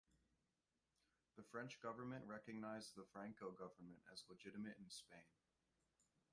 The 1.37 1.43
French 1.43 1.79
government 1.79 2.25
recognised 2.27 2.95
the 2.95 3.05
Franco 3.13 3.51
government 3.51 3.99
as 4.11 4.23
legitimate 4.27 4.79
in 4.83 4.89
Spain. 4.89 5.27